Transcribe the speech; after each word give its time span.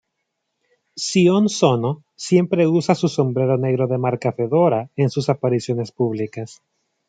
Sion 0.95 1.47
Sono 1.47 2.01
siempre 2.15 2.65
usa 2.65 2.95
su 2.95 3.07
sombrero 3.07 3.55
negro 3.59 3.85
de 3.85 3.99
marca 3.99 4.31
Fedora 4.31 4.89
en 4.95 5.11
sus 5.11 5.29
apariciones 5.29 5.91
públicas. 5.91 6.63